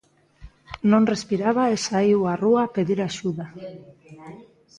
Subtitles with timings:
[0.91, 3.45] Non respiraba e saíu a rúa a pedir axuda.